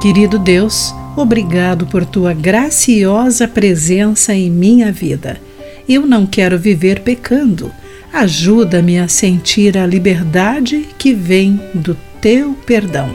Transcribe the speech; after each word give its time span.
Querido 0.00 0.38
Deus, 0.38 0.94
obrigado 1.16 1.84
por 1.84 2.06
tua 2.06 2.32
graciosa 2.32 3.48
presença 3.48 4.32
em 4.32 4.48
minha 4.48 4.92
vida. 4.92 5.40
Eu 5.88 6.06
não 6.06 6.24
quero 6.24 6.56
viver 6.56 7.00
pecando. 7.00 7.72
Ajuda-me 8.12 9.00
a 9.00 9.08
sentir 9.08 9.76
a 9.76 9.84
liberdade 9.84 10.86
que 10.96 11.12
vem 11.12 11.60
do 11.74 11.96
teu 12.20 12.54
perdão. 12.64 13.10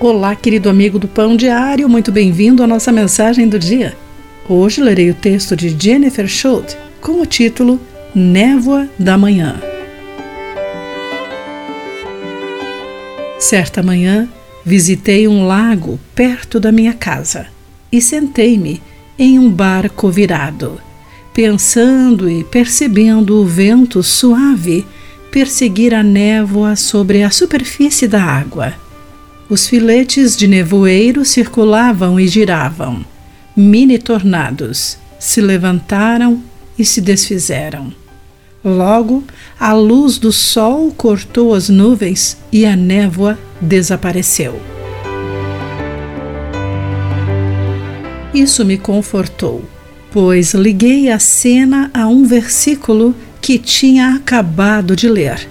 Olá, 0.00 0.34
querido 0.34 0.68
amigo 0.68 0.98
do 0.98 1.06
Pão 1.06 1.36
Diário, 1.36 1.88
muito 1.88 2.10
bem-vindo 2.10 2.64
à 2.64 2.66
nossa 2.66 2.90
mensagem 2.90 3.48
do 3.48 3.56
dia. 3.56 3.96
Hoje 4.48 4.82
lerei 4.82 5.08
o 5.08 5.14
texto 5.14 5.54
de 5.54 5.68
Jennifer 5.68 6.26
Schultz 6.26 6.76
com 7.00 7.22
o 7.22 7.26
título 7.26 7.80
Névoa 8.12 8.88
da 8.98 9.16
Manhã. 9.16 9.60
Certa 13.38 13.84
manhã, 13.84 14.28
visitei 14.64 15.26
um 15.26 15.46
lago 15.46 15.98
perto 16.14 16.58
da 16.60 16.70
minha 16.70 16.92
casa 16.92 17.46
e 17.90 18.00
sentei-me 18.00 18.82
em 19.18 19.38
um 19.38 19.50
barco 19.50 20.10
virado, 20.10 20.80
pensando 21.34 22.30
e 22.30 22.44
percebendo 22.44 23.40
o 23.40 23.44
vento 23.44 24.02
suave 24.02 24.86
perseguir 25.30 25.94
a 25.94 26.02
névoa 26.02 26.76
sobre 26.76 27.22
a 27.22 27.30
superfície 27.30 28.06
da 28.06 28.22
água. 28.22 28.74
Os 29.48 29.66
filetes 29.66 30.36
de 30.36 30.46
nevoeiro 30.46 31.24
circulavam 31.24 32.20
e 32.20 32.28
giravam. 32.28 33.04
Mini 33.56 33.98
tornados 33.98 34.98
se 35.18 35.40
levantaram 35.40 36.42
e 36.78 36.84
se 36.84 37.00
desfizeram. 37.00 37.92
Logo, 38.64 39.24
a 39.58 39.72
luz 39.72 40.18
do 40.18 40.32
sol 40.32 40.92
cortou 40.96 41.52
as 41.54 41.68
nuvens 41.68 42.36
e 42.52 42.64
a 42.64 42.76
névoa 42.76 43.36
desapareceu. 43.60 44.60
Isso 48.32 48.64
me 48.64 48.78
confortou, 48.78 49.64
pois 50.10 50.54
liguei 50.54 51.10
a 51.10 51.18
cena 51.18 51.90
a 51.92 52.06
um 52.06 52.24
versículo 52.24 53.14
que 53.40 53.58
tinha 53.58 54.14
acabado 54.14 54.94
de 54.94 55.08
ler. 55.08 55.48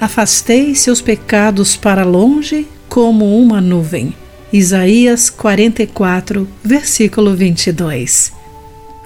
Afastei 0.00 0.74
seus 0.74 1.02
pecados 1.02 1.76
para 1.76 2.04
longe 2.04 2.66
como 2.88 3.38
uma 3.38 3.60
nuvem. 3.60 4.14
Isaías 4.50 5.28
44, 5.30 6.48
versículo 6.64 7.36
22. 7.36 8.39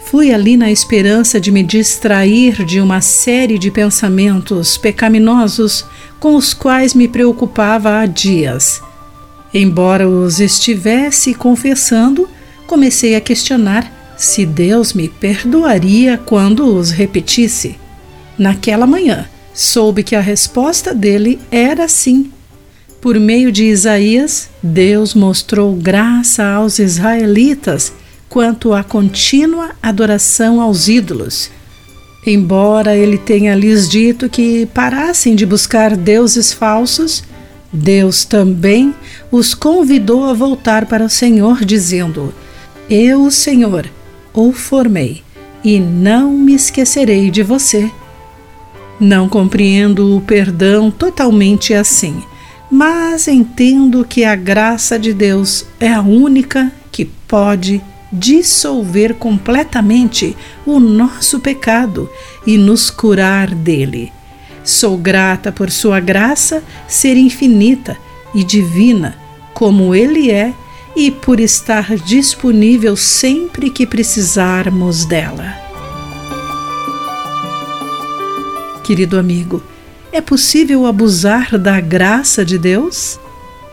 Fui 0.07 0.33
ali 0.33 0.57
na 0.57 0.71
esperança 0.71 1.41
de 1.41 1.51
me 1.51 1.63
distrair 1.63 2.65
de 2.65 2.81
uma 2.81 3.01
série 3.01 3.59
de 3.59 3.71
pensamentos 3.71 4.77
pecaminosos 4.77 5.85
com 6.21 6.37
os 6.37 6.53
quais 6.53 6.95
me 6.95 7.09
preocupava 7.09 7.99
há 7.99 8.07
dias. 8.07 8.83
Embora 9.53 10.09
os 10.09 10.41
estivesse 10.41 11.33
confessando, 11.33 12.29
comecei 12.67 13.17
a 13.17 13.21
questionar 13.21 13.91
se 14.17 14.45
Deus 14.45 14.93
me 14.93 15.09
perdoaria 15.09 16.19
quando 16.19 16.67
os 16.77 16.91
repetisse. 16.91 17.77
Naquela 18.39 18.87
manhã, 18.87 19.27
soube 19.55 20.03
que 20.03 20.15
a 20.15 20.21
resposta 20.21 20.95
dele 20.95 21.41
era 21.51 21.89
sim. 21.89 22.31
Por 23.01 23.19
meio 23.19 23.51
de 23.51 23.65
Isaías, 23.65 24.51
Deus 24.63 25.15
mostrou 25.15 25.75
graça 25.75 26.45
aos 26.45 26.79
israelitas 26.79 27.93
quanto 28.35 28.75
à 28.75 28.83
contínua 28.83 29.77
adoração 29.81 30.61
aos 30.61 30.89
ídolos. 30.89 31.53
Embora 32.27 32.97
ele 32.97 33.17
tenha 33.17 33.55
lhes 33.55 33.89
dito 33.89 34.29
que 34.29 34.67
parassem 34.75 35.37
de 35.37 35.47
buscar 35.47 35.97
deuses 35.97 36.53
falsos, 36.53 37.23
Deus 37.73 38.25
também 38.25 38.93
os 39.31 39.55
convidou 39.55 40.25
a 40.25 40.33
voltar 40.33 40.87
para 40.87 41.05
o 41.05 41.09
Senhor, 41.09 41.65
dizendo: 41.65 42.35
Eu, 42.91 43.23
o 43.23 43.31
Senhor, 43.31 43.89
o 44.33 44.51
formei 44.51 45.23
e 45.63 45.79
não 45.79 46.33
me 46.33 46.57
esquecerei 46.57 47.31
de 47.31 47.45
você. 47.45 47.89
Não 48.99 49.29
compreendo 49.29 50.17
o 50.17 50.21
perdão 50.21 50.91
totalmente 50.91 51.73
assim, 51.73 52.21
mas 52.69 53.29
entendo 53.29 54.05
que 54.05 54.25
a 54.25 54.35
graça 54.35 54.99
de 54.99 55.15
Deus 55.15 55.65
é 55.79 55.93
a 55.93 56.01
única 56.01 56.73
que 56.91 57.05
pode 57.05 57.81
dissolver 58.15 59.15
completamente 59.15 60.37
o 60.65 60.79
nosso 60.79 61.41
pecado 61.41 62.09
e 62.47 62.57
nos 62.57 62.91
curar 62.91 63.53
dele. 63.55 64.13
Sou 64.63 64.97
grata 64.97 65.51
por 65.51 65.71
Sua 65.71 66.01
graça 66.01 66.63
ser 66.89 67.17
infinita 67.17 67.97
e 68.35 68.45
divina, 68.45 69.17
como 69.53 69.95
Ele 69.95 70.31
é, 70.31 70.55
e 70.97 71.11
por 71.11 71.41
estar 71.41 71.97
disponível 71.97 72.97
sempre 72.97 73.69
que 73.69 73.85
precisarmos 73.85 75.05
dela. 75.05 75.53
Querido 78.85 79.19
amigo, 79.19 79.63
é 80.13 80.21
possível 80.21 80.87
abusar 80.87 81.59
da 81.59 81.81
graça 81.81 82.45
de 82.45 82.59
Deus? 82.59 83.19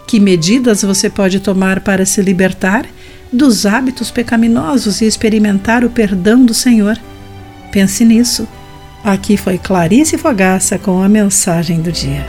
Que 0.07 0.19
medidas 0.19 0.81
você 0.81 1.09
pode 1.09 1.39
tomar 1.39 1.81
para 1.81 2.05
se 2.05 2.21
libertar 2.21 2.85
dos 3.31 3.65
hábitos 3.65 4.11
pecaminosos 4.11 5.01
e 5.01 5.05
experimentar 5.05 5.83
o 5.85 5.89
perdão 5.89 6.43
do 6.43 6.53
Senhor. 6.53 6.97
Pense 7.71 8.03
nisso. 8.03 8.47
Aqui 9.03 9.37
foi 9.37 9.57
Clarice 9.57 10.17
Fogaça 10.17 10.77
com 10.77 11.01
a 11.01 11.09
mensagem 11.09 11.81
do 11.81 11.91
dia. 11.91 12.25